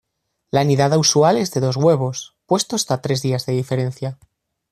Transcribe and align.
La 0.49 0.63
nidada 0.63 0.97
usual 0.97 1.37
es 1.37 1.51
de 1.53 1.59
dos 1.61 1.75
huevos, 1.77 2.35
puestos 2.47 2.89
a 2.89 3.01
tres 3.03 3.21
días 3.21 3.45
de 3.45 3.53
diferencia. 3.53 4.17